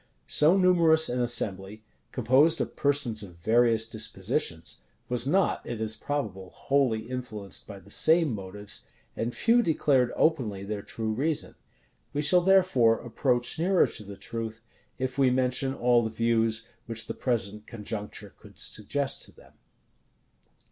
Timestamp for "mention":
15.29-15.75